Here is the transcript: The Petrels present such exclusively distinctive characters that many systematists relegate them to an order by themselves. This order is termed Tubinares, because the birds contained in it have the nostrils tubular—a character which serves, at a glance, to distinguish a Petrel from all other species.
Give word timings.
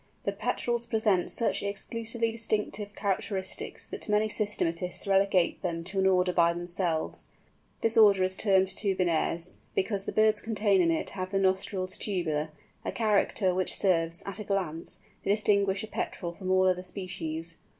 The 0.23 0.31
Petrels 0.31 0.87
present 0.87 1.29
such 1.29 1.61
exclusively 1.61 2.31
distinctive 2.31 2.95
characters 2.95 3.55
that 3.55 4.09
many 4.09 4.27
systematists 4.29 5.05
relegate 5.07 5.61
them 5.61 5.83
to 5.83 5.99
an 5.99 6.07
order 6.07 6.33
by 6.33 6.53
themselves. 6.53 7.27
This 7.81 7.95
order 7.95 8.23
is 8.23 8.35
termed 8.35 8.69
Tubinares, 8.69 9.51
because 9.75 10.05
the 10.05 10.11
birds 10.11 10.41
contained 10.41 10.81
in 10.81 10.89
it 10.89 11.11
have 11.11 11.29
the 11.29 11.37
nostrils 11.37 11.97
tubular—a 11.97 12.91
character 12.93 13.53
which 13.53 13.75
serves, 13.75 14.23
at 14.25 14.39
a 14.39 14.43
glance, 14.43 14.97
to 15.23 15.29
distinguish 15.29 15.83
a 15.83 15.87
Petrel 15.87 16.31
from 16.31 16.49
all 16.49 16.67
other 16.67 16.81
species. 16.81 17.57